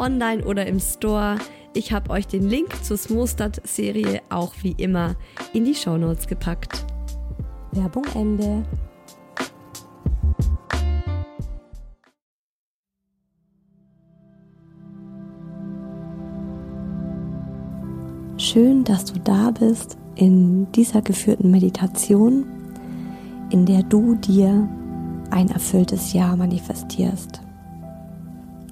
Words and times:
online 0.00 0.44
oder 0.44 0.66
im 0.66 0.80
Store. 0.80 1.36
Ich 1.74 1.92
habe 1.92 2.10
euch 2.10 2.26
den 2.26 2.48
Link 2.48 2.82
zur 2.82 2.96
Smostad-Serie 2.96 4.22
auch 4.30 4.54
wie 4.62 4.72
immer 4.72 5.14
in 5.52 5.64
die 5.64 5.74
Shownotes 5.74 6.26
gepackt. 6.26 6.84
Werbung 7.72 8.04
Ende. 8.14 8.64
Schön, 18.36 18.82
dass 18.82 19.04
du 19.04 19.20
da 19.20 19.52
bist 19.52 19.96
in 20.16 20.72
dieser 20.72 21.02
geführten 21.02 21.52
Meditation, 21.52 22.44
in 23.50 23.64
der 23.64 23.84
du 23.84 24.16
dir 24.16 24.68
ein 25.30 25.50
erfülltes 25.50 26.12
Jahr 26.12 26.36
manifestierst. 26.36 27.42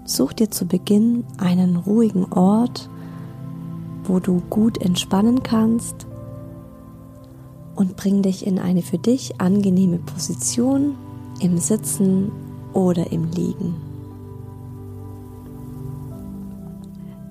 Such 0.09 0.33
dir 0.33 0.51
zu 0.51 0.65
Beginn 0.65 1.25
einen 1.37 1.77
ruhigen 1.77 2.33
Ort, 2.33 2.89
wo 4.05 4.21
du 4.21 4.41
gut 4.49 4.79
entspannen 4.79 5.43
kannst 5.43 6.07
und 7.77 7.95
bring 7.97 8.23
dich 8.23 8.47
in 8.47 8.59
eine 8.59 8.81
für 8.81 8.97
dich 8.97 9.39
angenehme 9.39 9.99
Position 9.99 10.95
im 11.41 11.59
Sitzen 11.59 12.33
oder 12.73 13.13
im 13.13 13.25
Liegen. 13.25 13.75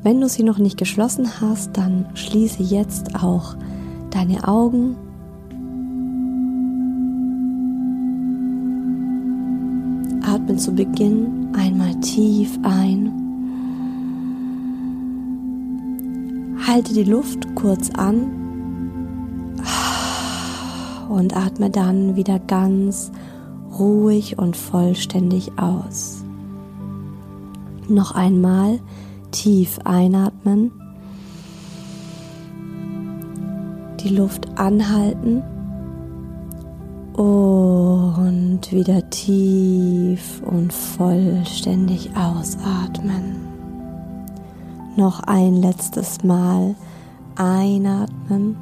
Wenn 0.04 0.22
du 0.22 0.30
sie 0.30 0.44
noch 0.44 0.60
nicht 0.60 0.78
geschlossen 0.78 1.42
hast, 1.42 1.76
dann 1.76 2.06
schließe 2.14 2.62
jetzt 2.62 3.16
auch 3.16 3.56
deine 4.12 4.48
Augen. 4.48 4.96
Atme 10.38 10.56
zu 10.56 10.72
Beginn 10.72 11.52
Einmal 11.58 11.96
tief 11.96 12.59
ein. 12.62 13.12
Halte 16.68 16.94
die 16.94 17.06
Luft 17.06 17.56
kurz 17.56 17.90
an 17.90 18.28
und 21.09 21.36
atme 21.36 21.72
dann 21.72 22.16
wieder 22.16 22.38
ganz 22.38 23.12
ruhig 23.80 24.38
und 24.38 24.56
vollständig 24.56 25.58
aus. 25.58 26.24
Noch 27.88 28.12
einmal 28.12 28.80
tief 29.31 29.80
einatmen, 29.86 30.72
die 34.02 34.09
Luft 34.09 34.59
anhalten 34.59 35.42
und 37.14 37.87
wieder 38.72 39.09
tief 39.09 40.41
und 40.44 40.72
vollständig 40.72 42.09
ausatmen. 42.16 43.35
Noch 44.95 45.22
ein 45.22 45.56
letztes 45.56 46.23
Mal 46.23 46.75
einatmen. 47.35 48.56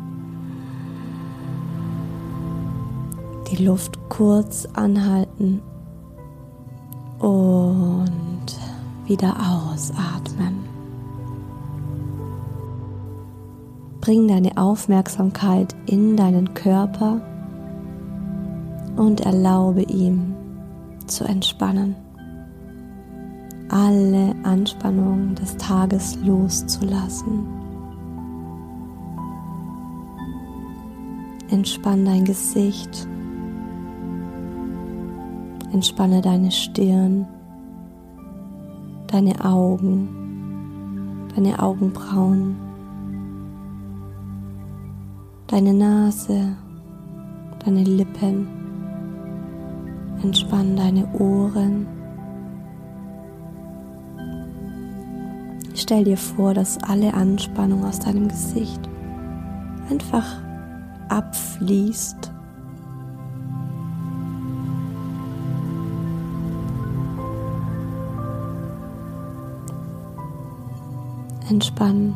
Die 3.52 3.64
Luft 3.64 4.00
kurz 4.10 4.68
anhalten 4.74 5.62
und 7.20 8.46
wieder 9.06 9.36
ausatmen. 9.38 10.66
Bring 14.02 14.28
deine 14.28 14.58
Aufmerksamkeit 14.58 15.76
in 15.88 16.16
deinen 16.16 16.54
Körper 16.54 17.22
und 18.98 19.22
erlaube 19.22 19.84
ihm 19.84 20.34
zu 21.08 21.24
entspannen. 21.26 21.96
Alle 23.70 24.36
Anspannung 24.44 25.36
des 25.36 25.58
Tages 25.58 26.18
loszulassen. 26.24 27.46
Entspann 31.50 32.06
dein 32.06 32.26
Gesicht. 32.26 33.08
Entspanne 35.74 36.22
deine 36.22 36.52
Stirn, 36.52 37.28
deine 39.08 39.44
Augen, 39.44 40.08
deine 41.36 41.62
Augenbrauen, 41.62 42.56
deine 45.48 45.74
Nase, 45.74 46.56
deine 47.66 47.84
Lippen. 47.84 48.55
Entspann 50.26 50.76
deine 50.76 51.08
Ohren. 51.20 51.86
Stell 55.76 56.04
dir 56.04 56.18
vor, 56.18 56.56
dass 56.56 56.82
alle 56.82 57.14
Anspannung 57.14 57.86
aus 57.86 58.00
deinem 58.00 58.28
Gesicht 58.28 58.90
einfach 59.88 60.26
abfließt. 61.10 62.32
Entspann 71.52 72.16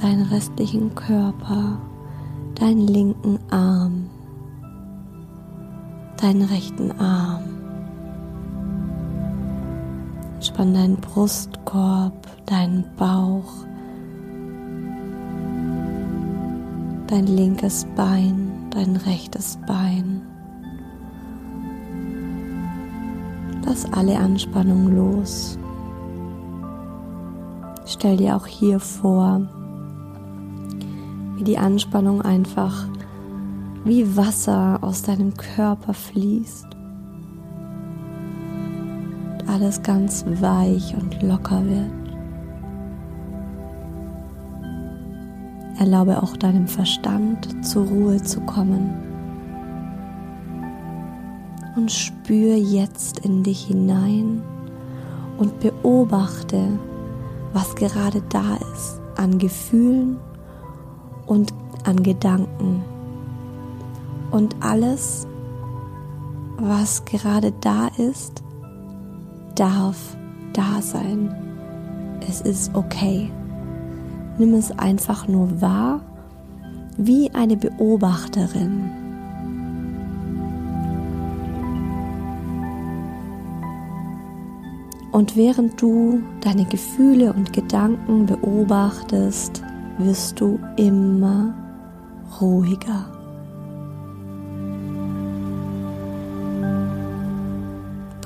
deinen 0.00 0.22
restlichen 0.22 0.94
Körper, 0.94 1.80
deinen 2.54 2.86
linken 2.86 3.40
Arm 3.50 4.09
deinen 6.20 6.42
rechten 6.42 6.92
Arm. 7.00 7.44
Spann 10.40 10.74
deinen 10.74 10.96
Brustkorb, 10.96 12.26
deinen 12.46 12.84
Bauch, 12.96 13.64
dein 17.06 17.26
linkes 17.26 17.86
Bein, 17.96 18.50
dein 18.70 18.96
rechtes 18.96 19.58
Bein. 19.66 20.22
Lass 23.64 23.90
alle 23.92 24.18
Anspannung 24.18 24.94
los. 24.96 25.58
Stell 27.86 28.16
dir 28.16 28.36
auch 28.36 28.46
hier 28.46 28.80
vor, 28.80 29.42
wie 31.36 31.44
die 31.44 31.58
Anspannung 31.58 32.22
einfach 32.22 32.89
wie 33.84 34.16
Wasser 34.16 34.78
aus 34.82 35.02
deinem 35.02 35.34
Körper 35.34 35.94
fließt. 35.94 36.66
Und 39.32 39.48
alles 39.48 39.82
ganz 39.82 40.24
weich 40.40 40.94
und 40.96 41.22
locker 41.22 41.62
wird. 41.64 41.90
Erlaube 45.78 46.22
auch 46.22 46.36
deinem 46.36 46.68
Verstand 46.68 47.64
zur 47.64 47.86
Ruhe 47.86 48.22
zu 48.22 48.40
kommen. 48.42 48.90
Und 51.74 51.90
spür 51.90 52.54
jetzt 52.56 53.20
in 53.20 53.42
dich 53.42 53.64
hinein 53.64 54.42
und 55.38 55.58
beobachte, 55.60 56.78
was 57.54 57.74
gerade 57.76 58.22
da 58.28 58.56
ist 58.74 59.00
an 59.16 59.38
Gefühlen 59.38 60.18
und 61.26 61.54
an 61.84 62.02
Gedanken. 62.02 62.84
Und 64.30 64.56
alles, 64.60 65.26
was 66.58 67.04
gerade 67.04 67.52
da 67.60 67.88
ist, 67.96 68.42
darf 69.56 70.16
da 70.52 70.80
sein. 70.80 71.34
Es 72.28 72.40
ist 72.40 72.74
okay. 72.74 73.30
Nimm 74.38 74.54
es 74.54 74.70
einfach 74.78 75.26
nur 75.28 75.60
wahr 75.60 76.00
wie 76.96 77.30
eine 77.32 77.56
Beobachterin. 77.56 78.90
Und 85.12 85.36
während 85.36 85.80
du 85.80 86.22
deine 86.40 86.64
Gefühle 86.64 87.32
und 87.32 87.52
Gedanken 87.52 88.26
beobachtest, 88.26 89.62
wirst 89.98 90.40
du 90.40 90.58
immer 90.76 91.52
ruhiger. 92.40 93.19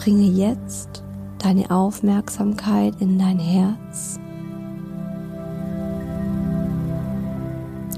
Bringe 0.05 0.27
jetzt 0.27 1.03
deine 1.39 1.71
Aufmerksamkeit 1.71 2.93
in 3.01 3.19
dein 3.19 3.39
Herz. 3.39 4.21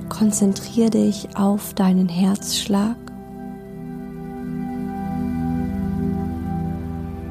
Konzentriere 0.08 0.90
dich 0.90 1.36
auf 1.36 1.74
deinen 1.74 2.08
Herzschlag. 2.08 2.94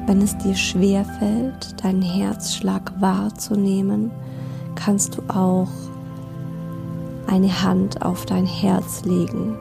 Wenn 0.04 0.20
es 0.20 0.36
dir 0.36 0.54
schwer 0.54 1.06
fällt, 1.06 1.82
deinen 1.82 2.02
Herzschlag 2.02 2.92
wahrzunehmen, 3.00 4.10
kannst 4.74 5.16
du 5.16 5.22
auch 5.28 5.70
eine 7.28 7.62
Hand 7.62 8.02
auf 8.02 8.26
dein 8.26 8.44
Herz 8.44 9.06
legen, 9.06 9.56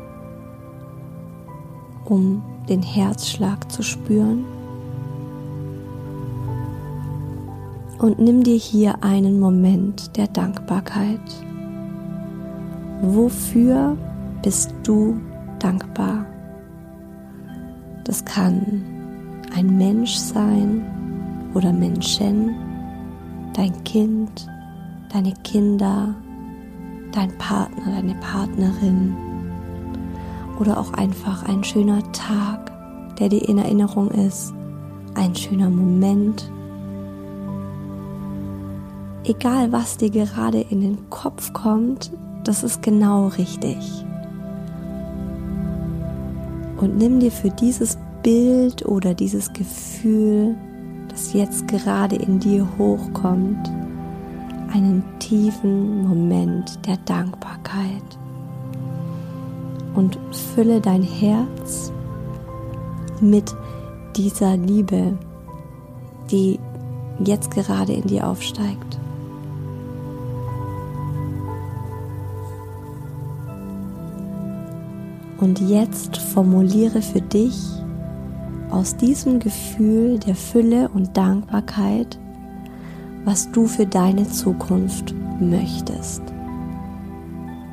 um 2.04 2.44
den 2.68 2.82
Herzschlag 2.82 3.72
zu 3.72 3.82
spüren. 3.82 4.55
Und 7.98 8.20
nimm 8.20 8.44
dir 8.44 8.58
hier 8.58 9.04
einen 9.04 9.40
Moment 9.40 10.18
der 10.18 10.28
Dankbarkeit. 10.28 11.22
Wofür 13.02 13.98
bist 14.42 14.74
du 14.84 15.20
dankbar? 15.60 16.26
Das 18.04 18.24
kann 18.26 18.84
ein 19.56 19.78
Mensch 19.78 20.16
sein 20.16 20.84
oder 21.54 21.72
Menschen, 21.72 22.56
dein 23.54 23.84
Kind, 23.84 24.48
deine 25.12 25.34
Kinder, 25.44 26.14
dein 27.12 27.36
Partner, 27.38 27.96
deine 27.96 28.16
Partnerin 28.16 29.16
oder 30.60 30.78
auch 30.80 30.94
einfach 30.94 31.44
ein 31.48 31.64
schöner 31.64 32.02
Tag, 32.12 32.72
der 33.18 33.30
dir 33.30 33.48
in 33.48 33.58
Erinnerung 33.58 34.10
ist, 34.12 34.54
ein 35.16 35.36
schöner 35.36 35.70
Moment. 35.70 36.52
Egal 39.28 39.72
was 39.72 39.98
dir 39.98 40.12
gerade 40.12 40.62
in 40.62 40.82
den 40.82 41.10
Kopf 41.10 41.52
kommt, 41.54 42.12
das 42.44 42.64
ist 42.64 42.84
genau 42.84 43.28
richtig. 43.28 43.78
Und 46.78 46.98
nimm 46.98 47.20
dir 47.20 47.32
für 47.32 47.50
dieses 47.50 47.98
Bild 48.22 48.86
oder 48.86 49.16
dieses 49.16 49.52
Gefühl, 49.54 50.56
das 51.10 51.34
jetzt 51.34 51.68
gerade 51.68 52.16
in 52.18 52.40
dir 52.40 52.68
hochkommt, 52.78 53.68
einen 54.72 55.04
tiefen 55.20 56.08
Moment 56.08 56.86
der 56.86 56.98
Dankbarkeit 56.98 58.20
und 59.96 60.20
fülle 60.54 60.82
dein 60.82 61.02
Herz 61.02 61.92
mit 63.22 63.56
dieser 64.16 64.58
Liebe, 64.58 65.18
die 66.30 66.60
jetzt 67.24 67.52
gerade 67.52 67.94
in 67.94 68.04
dir 68.04 68.28
aufsteigt. 68.28 68.85
Und 75.40 75.60
jetzt 75.60 76.18
formuliere 76.18 77.02
für 77.02 77.22
dich 77.22 77.58
aus 78.70 78.96
diesem 78.96 79.40
Gefühl 79.40 80.20
der 80.20 80.36
Fülle 80.36 80.90
und 80.90 81.16
Dankbarkeit 81.16 82.18
was 83.26 83.52
du 83.52 83.66
für 83.66 83.88
deine 83.88 84.30
Zukunft 84.30 85.14
möchtest. 85.40 86.22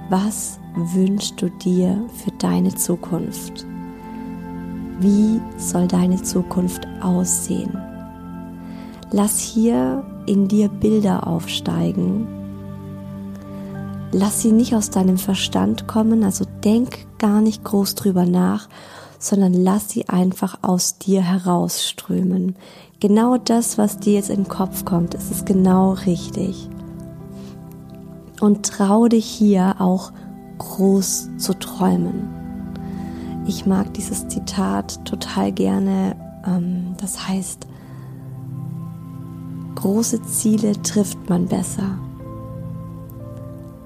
Was 0.08 0.58
wünschst 0.74 1.40
du 1.40 1.50
dir 1.50 2.02
für 2.24 2.32
deine 2.38 2.74
Zukunft? 2.74 3.66
Wie 4.98 5.40
soll 5.58 5.86
deine 5.86 6.22
Zukunft 6.22 6.88
aussehen? 7.02 7.76
Lass 9.10 9.38
hier 9.38 10.04
in 10.26 10.48
dir 10.48 10.68
Bilder 10.68 11.26
aufsteigen. 11.26 12.26
Lass 14.10 14.42
sie 14.42 14.52
nicht 14.52 14.74
aus 14.74 14.90
deinem 14.90 15.18
Verstand 15.18 15.86
kommen, 15.86 16.24
also 16.24 16.46
denk 16.64 17.06
gar 17.22 17.40
nicht 17.40 17.62
groß 17.62 17.94
drüber 17.94 18.26
nach, 18.26 18.68
sondern 19.20 19.54
lass 19.54 19.88
sie 19.88 20.08
einfach 20.08 20.58
aus 20.62 20.98
dir 20.98 21.22
herausströmen. 21.22 22.56
Genau 22.98 23.38
das, 23.38 23.78
was 23.78 23.98
dir 23.98 24.14
jetzt 24.14 24.28
in 24.28 24.42
den 24.42 24.48
Kopf 24.48 24.84
kommt, 24.84 25.14
ist 25.14 25.30
es 25.30 25.44
genau 25.44 25.92
richtig. 25.92 26.68
Und 28.40 28.66
trau 28.66 29.06
dich 29.06 29.24
hier 29.24 29.76
auch 29.78 30.12
groß 30.58 31.30
zu 31.38 31.54
träumen. 31.54 32.28
Ich 33.46 33.66
mag 33.66 33.94
dieses 33.94 34.26
Zitat 34.26 35.04
total 35.04 35.52
gerne. 35.52 36.16
Ähm, 36.44 36.94
das 37.00 37.28
heißt, 37.28 37.68
große 39.76 40.22
Ziele 40.22 40.80
trifft 40.82 41.28
man 41.28 41.46
besser. 41.46 41.98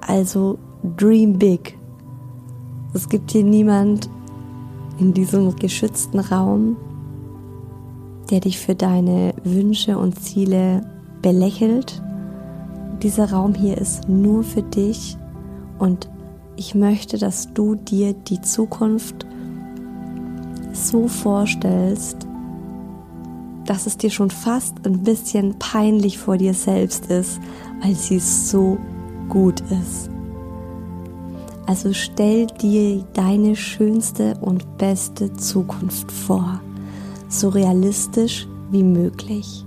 Also 0.01 0.57
dream 0.95 1.37
big. 1.37 1.77
Es 2.93 3.09
gibt 3.09 3.31
hier 3.31 3.43
niemand, 3.43 4.09
in 4.99 5.13
diesem 5.13 5.55
geschützten 5.55 6.19
Raum, 6.19 6.77
der 8.29 8.39
dich 8.39 8.59
für 8.59 8.75
deine 8.75 9.33
Wünsche 9.43 9.97
und 9.97 10.19
Ziele 10.19 10.81
belächelt. 11.21 12.01
Dieser 13.03 13.31
Raum 13.31 13.53
hier 13.53 13.77
ist 13.77 14.09
nur 14.09 14.43
für 14.43 14.63
dich 14.63 15.17
und 15.77 16.09
ich 16.55 16.73
möchte, 16.73 17.17
dass 17.17 17.53
du 17.53 17.75
dir 17.75 18.13
die 18.13 18.41
Zukunft 18.41 19.27
so 20.73 21.07
vorstellst, 21.07 22.27
dass 23.65 23.85
es 23.85 23.97
dir 23.97 24.09
schon 24.09 24.31
fast 24.31 24.73
ein 24.85 25.03
bisschen 25.03 25.59
peinlich 25.59 26.17
vor 26.17 26.37
dir 26.37 26.53
selbst 26.53 27.07
ist, 27.07 27.39
weil 27.81 27.93
sie 27.93 28.19
so 28.19 28.77
gut 29.29 29.61
ist. 29.69 30.09
Also 31.67 31.91
stell 31.91 32.47
dir 32.47 33.03
deine 33.13 33.53
schönste 33.57 34.35
und 34.39 34.77
beste 34.77 35.33
Zukunft 35.33 36.09
vor, 36.09 36.61
so 37.27 37.49
realistisch 37.49 38.47
wie 38.71 38.83
möglich. 38.83 39.65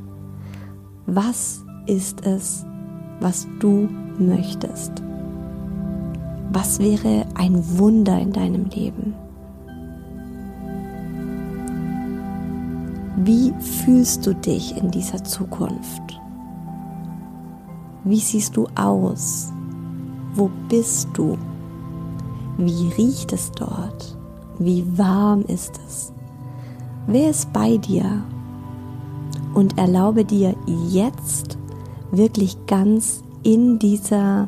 Was 1.04 1.62
ist 1.86 2.26
es, 2.26 2.64
was 3.20 3.46
du 3.58 3.86
möchtest? 4.18 4.92
Was 6.50 6.78
wäre 6.78 7.26
ein 7.34 7.62
Wunder 7.78 8.18
in 8.18 8.32
deinem 8.32 8.64
Leben? 8.70 9.14
Wie 13.16 13.52
fühlst 13.60 14.26
du 14.26 14.34
dich 14.34 14.74
in 14.74 14.90
dieser 14.90 15.22
Zukunft? 15.22 16.18
Wie 18.04 18.20
siehst 18.20 18.56
du 18.56 18.66
aus? 18.74 19.52
Wo 20.32 20.50
bist 20.70 21.10
du? 21.12 21.36
Wie 22.62 22.88
riecht 22.98 23.32
es 23.32 23.52
dort? 23.52 24.18
Wie 24.58 24.84
warm 24.98 25.42
ist 25.46 25.80
es? 25.86 26.12
Wer 27.06 27.30
ist 27.30 27.50
bei 27.54 27.78
dir? 27.78 28.22
Und 29.54 29.78
erlaube 29.78 30.26
dir 30.26 30.54
jetzt 30.90 31.56
wirklich 32.10 32.58
ganz 32.66 33.22
in 33.42 33.78
dieser 33.78 34.46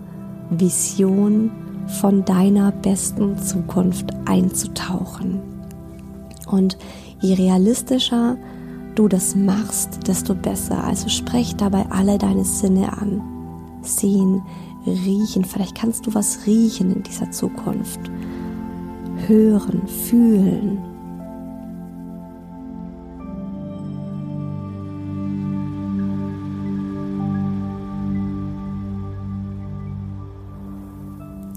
Vision 0.50 1.50
von 2.00 2.22
deiner 2.26 2.70
besten 2.70 3.38
Zukunft 3.38 4.10
einzutauchen. 4.26 5.40
Und 6.46 6.76
je 7.20 7.32
realistischer 7.32 8.36
du 8.94 9.08
das 9.08 9.34
machst, 9.34 10.06
desto 10.06 10.34
besser. 10.34 10.84
Also 10.84 11.08
sprech 11.08 11.56
dabei 11.56 11.86
alle 11.88 12.18
deine 12.18 12.44
Sinne 12.44 12.92
an. 12.92 13.22
Sehen, 13.80 14.42
riechen. 14.86 15.44
Vielleicht 15.44 15.74
kannst 15.74 16.06
du 16.06 16.14
was 16.14 16.46
riechen 16.46 16.92
in 16.92 17.02
dieser 17.02 17.30
Zukunft. 17.30 18.00
Hören, 19.26 19.86
fühlen. 19.86 20.78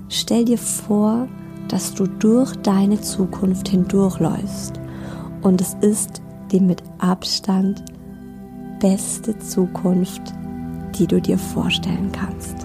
Stell 0.10 0.46
dir 0.46 0.58
vor, 0.58 1.28
dass 1.68 1.94
du 1.94 2.08
durch 2.08 2.56
deine 2.58 3.00
Zukunft 3.00 3.70
hindurchläufst 3.70 4.80
und 5.42 5.62
es 5.62 5.76
ist 5.82 6.22
die 6.52 6.60
mit 6.60 6.82
Abstand 6.98 7.84
beste 8.80 9.38
Zukunft, 9.40 10.22
die 10.98 11.08
du 11.08 11.22
dir 11.22 11.38
vorstellen 11.38 12.12
kannst. 12.12 12.65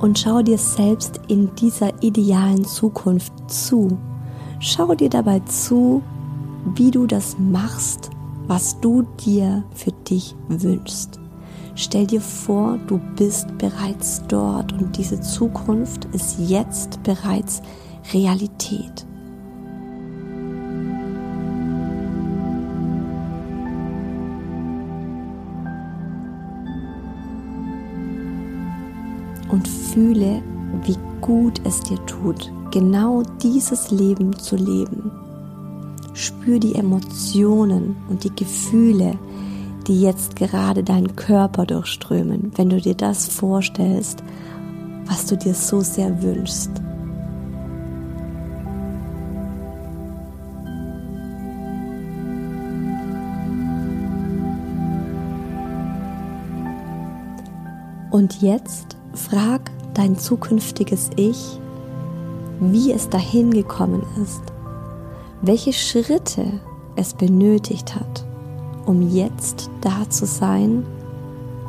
Und 0.00 0.18
schau 0.18 0.42
dir 0.42 0.58
selbst 0.58 1.20
in 1.28 1.54
dieser 1.56 2.02
idealen 2.02 2.64
Zukunft 2.64 3.32
zu. 3.48 3.98
Schau 4.60 4.94
dir 4.94 5.08
dabei 5.08 5.40
zu, 5.40 6.02
wie 6.74 6.90
du 6.90 7.06
das 7.06 7.36
machst, 7.38 8.10
was 8.46 8.80
du 8.80 9.02
dir 9.24 9.64
für 9.74 9.92
dich 9.92 10.34
wünschst. 10.48 11.18
Stell 11.74 12.06
dir 12.06 12.20
vor, 12.20 12.78
du 12.88 13.00
bist 13.16 13.46
bereits 13.58 14.22
dort 14.26 14.72
und 14.72 14.96
diese 14.96 15.20
Zukunft 15.20 16.06
ist 16.06 16.38
jetzt 16.38 17.00
bereits 17.04 17.62
Realität. 18.12 19.06
Und 29.58 29.66
fühle, 29.66 30.40
wie 30.84 30.96
gut 31.20 31.60
es 31.64 31.80
dir 31.80 31.98
tut, 32.06 32.52
genau 32.70 33.24
dieses 33.42 33.90
Leben 33.90 34.38
zu 34.38 34.54
leben. 34.54 35.10
Spür 36.14 36.60
die 36.60 36.76
Emotionen 36.76 37.96
und 38.08 38.22
die 38.22 38.36
Gefühle, 38.36 39.18
die 39.88 40.00
jetzt 40.00 40.36
gerade 40.36 40.84
deinen 40.84 41.16
Körper 41.16 41.66
durchströmen, 41.66 42.52
wenn 42.54 42.70
du 42.70 42.80
dir 42.80 42.94
das 42.94 43.26
vorstellst, 43.26 44.22
was 45.06 45.26
du 45.26 45.36
dir 45.36 45.54
so 45.54 45.80
sehr 45.80 46.22
wünschst. 46.22 46.70
Und 58.12 58.40
jetzt 58.40 58.97
frag 59.18 59.70
dein 59.94 60.16
zukünftiges 60.16 61.10
Ich, 61.16 61.60
wie 62.60 62.92
es 62.92 63.08
dahin 63.08 63.50
gekommen 63.50 64.02
ist, 64.22 64.42
welche 65.42 65.72
Schritte 65.72 66.60
es 66.96 67.14
benötigt 67.14 67.94
hat 67.94 68.28
um 68.88 69.02
jetzt 69.10 69.70
da 69.82 70.08
zu 70.08 70.24
sein, 70.24 70.84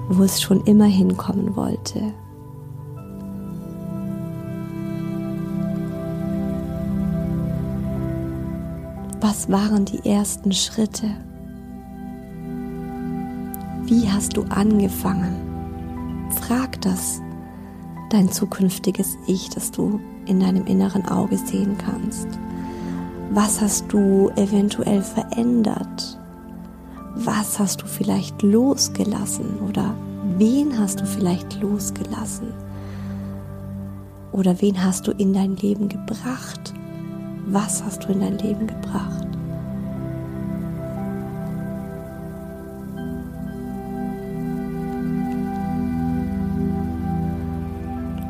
wo 0.08 0.24
es 0.24 0.42
schon 0.42 0.64
immer 0.64 0.86
hinkommen 0.86 1.56
wollte. 1.56 2.14
Was 9.20 9.52
waren 9.52 9.84
die 9.84 10.10
ersten 10.10 10.54
Schritte? 10.54 11.08
Wie 13.84 14.10
hast 14.10 14.38
du 14.38 14.44
angefangen? 14.44 15.36
Frag 16.42 16.80
das 16.82 17.22
dein 18.10 18.32
zukünftiges 18.32 19.18
Ich, 19.28 19.50
das 19.50 19.72
du 19.72 20.00
in 20.26 20.40
deinem 20.40 20.66
inneren 20.66 21.06
Auge 21.08 21.38
sehen 21.38 21.78
kannst. 21.78 22.28
Was 23.32 23.62
hast 23.62 23.86
du 23.92 24.30
eventuell 24.36 25.02
verändert? 25.02 26.20
was 27.26 27.60
hast 27.60 27.82
du 27.82 27.86
vielleicht 27.86 28.42
losgelassen 28.42 29.60
oder 29.68 29.94
wen 30.38 30.80
hast 30.80 31.02
du 31.02 31.06
vielleicht 31.06 31.62
losgelassen? 31.62 32.54
Oder 34.32 34.62
wen 34.62 34.84
hast 34.84 35.08
du 35.08 35.12
in 35.12 35.34
dein 35.34 35.56
Leben 35.58 35.90
gebracht? 35.90 36.74
Was 37.48 37.84
hast 37.84 38.06
du 38.06 38.14
in 38.14 38.22
dein 38.22 38.38
Leben 38.38 38.68
gebracht? 38.68 39.29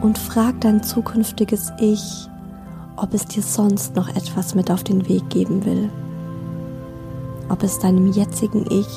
Und 0.09 0.17
frag 0.17 0.59
dein 0.61 0.81
zukünftiges 0.81 1.71
Ich, 1.79 2.27
ob 2.95 3.13
es 3.13 3.25
dir 3.25 3.43
sonst 3.43 3.95
noch 3.95 4.09
etwas 4.09 4.55
mit 4.55 4.71
auf 4.71 4.83
den 4.83 5.07
Weg 5.07 5.29
geben 5.29 5.63
will 5.65 5.89
ob 7.49 7.63
es 7.63 7.79
deinem 7.79 8.11
jetzigen 8.11 8.65
Ich 8.69 8.87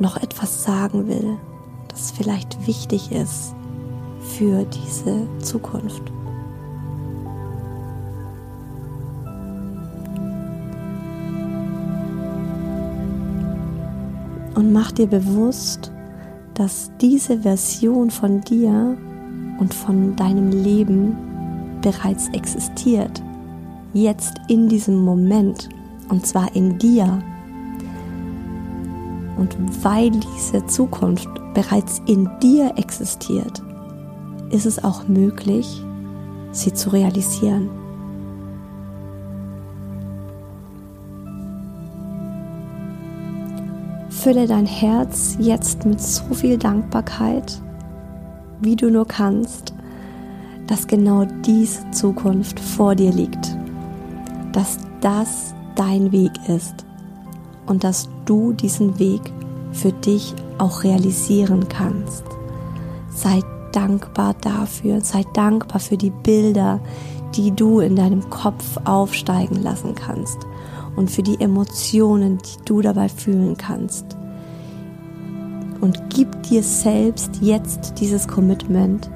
noch 0.00 0.16
etwas 0.16 0.64
sagen 0.64 1.06
will, 1.06 1.36
das 1.88 2.10
vielleicht 2.10 2.66
wichtig 2.66 3.12
ist 3.12 3.54
für 4.20 4.64
diese 4.64 5.28
Zukunft. 5.40 6.02
Und 14.54 14.72
mach 14.72 14.90
dir 14.90 15.06
bewusst, 15.06 15.92
dass 16.54 16.90
diese 17.00 17.42
Version 17.42 18.10
von 18.10 18.40
dir 18.40 18.96
und 19.58 19.74
von 19.74 20.16
deinem 20.16 20.50
Leben 20.50 21.16
bereits 21.82 22.28
existiert. 22.28 23.22
Jetzt 23.92 24.34
in 24.48 24.68
diesem 24.68 25.04
Moment. 25.04 25.68
Und 26.08 26.26
zwar 26.26 26.54
in 26.54 26.78
dir. 26.78 27.22
Und 29.36 29.56
weil 29.84 30.10
diese 30.10 30.64
Zukunft 30.66 31.28
bereits 31.54 32.00
in 32.06 32.28
dir 32.42 32.72
existiert, 32.76 33.62
ist 34.50 34.66
es 34.66 34.82
auch 34.82 35.06
möglich, 35.06 35.82
sie 36.52 36.72
zu 36.72 36.90
realisieren. 36.90 37.68
Fülle 44.08 44.46
dein 44.46 44.66
Herz 44.66 45.36
jetzt 45.38 45.86
mit 45.86 46.00
so 46.00 46.34
viel 46.34 46.58
Dankbarkeit, 46.58 47.62
wie 48.60 48.76
du 48.76 48.90
nur 48.90 49.06
kannst, 49.06 49.74
dass 50.66 50.86
genau 50.86 51.24
diese 51.46 51.90
Zukunft 51.90 52.60
vor 52.60 52.94
dir 52.94 53.12
liegt, 53.12 53.56
dass 54.52 54.78
das 55.00 55.54
dein 55.74 56.12
Weg 56.12 56.32
ist 56.48 56.84
und 57.66 57.84
dass 57.84 58.08
du 58.26 58.52
diesen 58.52 58.98
Weg 58.98 59.20
für 59.72 59.92
dich 59.92 60.34
auch 60.58 60.84
realisieren 60.84 61.68
kannst. 61.68 62.24
Sei 63.14 63.40
dankbar 63.72 64.34
dafür, 64.40 65.00
sei 65.00 65.24
dankbar 65.34 65.80
für 65.80 65.96
die 65.96 66.10
Bilder, 66.10 66.80
die 67.34 67.50
du 67.50 67.80
in 67.80 67.96
deinem 67.96 68.28
Kopf 68.30 68.78
aufsteigen 68.84 69.62
lassen 69.62 69.94
kannst 69.94 70.38
und 70.96 71.10
für 71.10 71.22
die 71.22 71.40
Emotionen, 71.40 72.38
die 72.38 72.64
du 72.64 72.80
dabei 72.80 73.08
fühlen 73.08 73.56
kannst. 73.56 74.17
Und 75.80 76.10
gib 76.10 76.42
dir 76.44 76.62
selbst 76.62 77.38
jetzt 77.40 77.94
dieses 78.00 78.26
Commitment, 78.26 79.10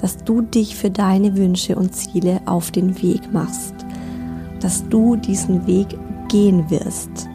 dass 0.00 0.16
du 0.24 0.42
dich 0.42 0.76
für 0.76 0.90
deine 0.90 1.36
Wünsche 1.36 1.76
und 1.76 1.94
Ziele 1.94 2.40
auf 2.46 2.70
den 2.70 3.00
Weg 3.02 3.32
machst, 3.32 3.74
dass 4.60 4.88
du 4.88 5.16
diesen 5.16 5.66
Weg 5.66 5.88
gehen 6.28 6.68
wirst. 6.70 7.28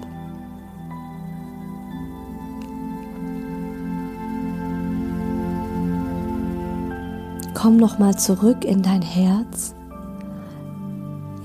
komm 7.63 7.77
noch 7.77 7.97
mal 7.97 8.17
zurück 8.17 8.65
in 8.65 8.81
dein 8.81 9.01
Herz. 9.01 9.73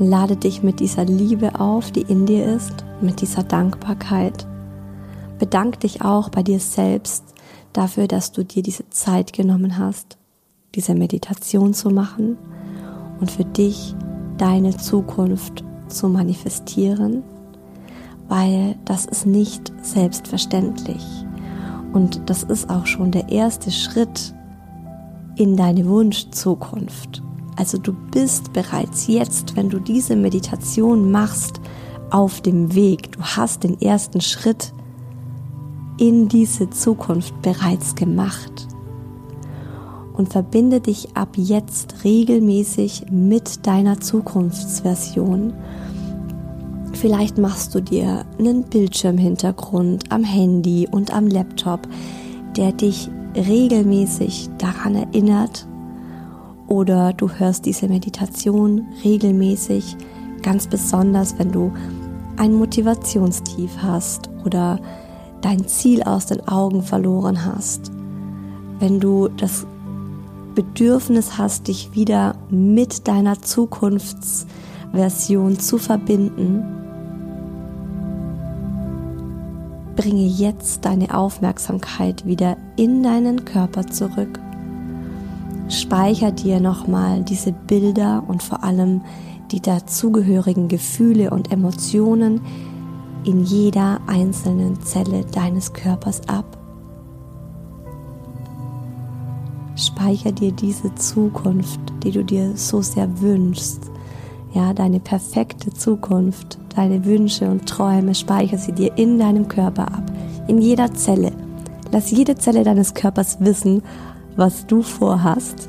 Lade 0.01 0.35
dich 0.35 0.65
mit 0.65 0.81
dieser 0.81 1.05
Liebe 1.05 1.61
auf, 1.61 1.93
die 1.93 2.03
in 2.03 2.27
dir 2.27 2.45
ist, 2.45 2.85
mit 3.01 3.21
dieser 3.21 3.45
Dankbarkeit. 3.45 4.45
Bedank 5.39 5.81
dich 5.81 6.03
auch 6.03 6.29
bei 6.29 6.43
dir 6.43 6.61
selbst 6.61 7.25
dafür, 7.73 8.09
dass 8.09 8.33
du 8.33 8.45
dir 8.45 8.63
diese 8.63 8.89
Zeit 8.91 9.33
genommen 9.33 9.79
hast, 9.79 10.19
diese 10.75 10.95
Meditation 10.95 11.75
zu 11.75 11.91
machen 11.91 12.37
und 13.21 13.31
für 13.31 13.45
dich 13.45 13.95
deine 14.37 14.77
Zukunft 14.77 15.65
zu 15.89 16.09
manifestieren. 16.09 17.23
weil 18.29 18.77
das 18.85 19.07
ist 19.07 19.27
nicht 19.27 19.73
selbstverständlich. 19.83 21.05
Und 21.93 22.29
das 22.29 22.43
ist 22.43 22.69
auch 22.69 22.87
schon 22.87 23.11
der 23.11 23.31
erste 23.31 23.71
Schritt 23.71 24.35
in 25.37 25.57
deine 25.57 25.87
Wunschzukunft. 25.87 27.23
Also 27.57 27.79
du 27.79 27.95
bist 28.13 28.53
bereits 28.53 29.07
jetzt, 29.07 29.57
wenn 29.57 29.71
du 29.71 29.79
diese 29.81 30.15
Meditation 30.15 31.11
machst, 31.11 31.61
auf 32.11 32.41
dem 32.41 32.75
Weg. 32.75 33.13
Du 33.13 33.21
hast 33.21 33.65
den 33.65 33.81
ersten 33.81 34.21
Schritt 34.21 34.73
in 35.99 36.29
diese 36.29 36.71
Zukunft 36.71 37.41
bereits 37.43 37.95
gemacht. 37.95 38.69
Und 40.15 40.33
verbinde 40.33 40.81
dich 40.81 41.17
ab 41.17 41.31
jetzt 41.37 42.03
regelmäßig 42.03 43.07
mit 43.11 43.67
deiner 43.67 44.01
Zukunftsversion. 44.01 45.53
Vielleicht 46.93 47.39
machst 47.39 47.75
du 47.75 47.81
dir 47.81 48.25
einen 48.39 48.65
Bildschirmhintergrund 48.65 50.11
am 50.11 50.25
Handy 50.25 50.89
und 50.91 51.13
am 51.13 51.29
Laptop, 51.29 51.87
der 52.57 52.73
dich 52.73 53.09
regelmäßig 53.37 54.51
daran 54.59 54.97
erinnert. 54.97 55.69
Oder 56.67 57.13
du 57.13 57.31
hörst 57.31 57.67
diese 57.67 57.87
Meditation 57.87 58.87
regelmäßig, 59.05 59.97
ganz 60.43 60.67
besonders, 60.67 61.39
wenn 61.39 61.53
du 61.53 61.73
ein 62.37 62.55
Motivationstief 62.55 63.71
hast 63.81 64.31
oder 64.45 64.81
dein 65.41 65.67
Ziel 65.67 66.03
aus 66.03 66.27
den 66.27 66.47
Augen 66.49 66.83
verloren 66.83 67.45
hast, 67.45 67.91
wenn 68.79 69.01
du 69.01 69.29
das 69.29 69.67
Bedürfnis 70.55 71.39
hast, 71.39 71.69
dich 71.69 71.95
wieder 71.95 72.35
mit 72.51 73.07
deiner 73.07 73.41
Zukunftsversion 73.41 75.59
zu 75.59 75.79
verbinden, 75.79 76.65
bringe 79.95 80.27
jetzt 80.27 80.85
deine 80.85 81.15
Aufmerksamkeit 81.15 82.27
wieder 82.27 82.57
in 82.77 83.03
deinen 83.03 83.45
Körper 83.45 83.87
zurück. 83.87 84.41
Speicher 85.69 86.33
dir 86.33 86.61
nochmal 86.61 87.23
diese 87.23 87.53
Bilder 87.53 88.25
und 88.27 88.43
vor 88.43 88.65
allem 88.65 89.03
die 89.51 89.61
dazugehörigen 89.61 90.69
Gefühle 90.69 91.31
und 91.31 91.53
Emotionen, 91.53 92.41
in 93.29 93.45
jeder 93.45 94.01
einzelnen 94.07 94.81
Zelle 94.81 95.23
deines 95.27 95.75
Körpers 95.75 96.27
ab. 96.29 96.57
Speicher 99.77 100.33
dir 100.33 100.51
diese 100.51 100.95
Zukunft, 100.95 101.79
die 102.03 102.11
du 102.11 102.25
dir 102.25 102.57
so 102.57 102.81
sehr 102.81 103.21
wünschst. 103.21 103.83
Ja, 104.55 104.73
deine 104.73 104.99
perfekte 104.99 105.71
Zukunft, 105.75 106.59
deine 106.75 107.05
Wünsche 107.05 107.51
und 107.51 107.69
Träume, 107.69 108.15
speicher 108.15 108.57
sie 108.57 108.73
dir 108.73 108.97
in 108.97 109.19
deinem 109.19 109.47
Körper 109.47 109.83
ab. 109.83 110.11
In 110.47 110.63
jeder 110.63 110.95
Zelle. 110.95 111.33
Lass 111.93 112.11
jede 112.11 112.37
Zelle 112.37 112.65
deines 112.65 112.95
Körpers 112.95 113.41
wissen, 113.41 113.83
was 114.37 114.67
du 114.67 114.81
vorhast. 114.81 115.69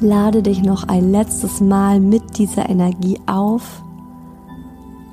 Lade 0.00 0.42
dich 0.42 0.62
noch 0.62 0.86
ein 0.86 1.10
letztes 1.10 1.60
Mal 1.60 1.98
mit 1.98 2.38
dieser 2.38 2.68
Energie 2.68 3.18
auf 3.26 3.82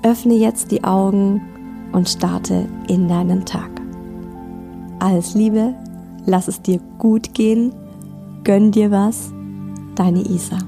Öffne 0.08 0.36
jetzt 0.36 0.72
die 0.72 0.86
Augen 0.86 1.42
und 1.92 2.08
starte 2.08 2.70
in 2.88 3.10
deinen 3.10 3.46
Tag. 3.46 3.70
Alles 5.00 5.36
Liebe, 5.36 5.74
lass 6.26 6.48
es 6.48 6.62
dir 6.62 6.80
gut 6.98 7.34
gehen, 7.34 7.74
gönn 8.46 8.72
dir 8.72 8.90
was, 8.90 9.34
deine 9.96 10.22
Isa. 10.22 10.60